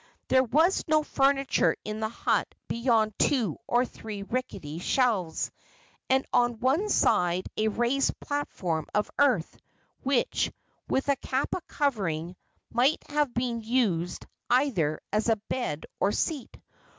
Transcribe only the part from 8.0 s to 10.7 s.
platform of earth, which,